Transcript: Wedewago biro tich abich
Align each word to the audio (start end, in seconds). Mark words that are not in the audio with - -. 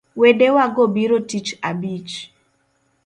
Wedewago 0.19 0.83
biro 0.95 1.17
tich 1.29 1.49
abich 1.69 2.13